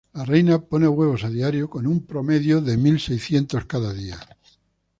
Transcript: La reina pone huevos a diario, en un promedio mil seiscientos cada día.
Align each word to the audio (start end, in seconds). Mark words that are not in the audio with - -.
La 0.15 0.25
reina 0.25 0.57
pone 0.57 0.87
huevos 0.87 1.23
a 1.25 1.29
diario, 1.29 1.69
en 1.75 1.85
un 1.85 2.07
promedio 2.07 2.59
mil 2.59 2.99
seiscientos 2.99 3.65
cada 3.65 3.93
día. 3.93 4.17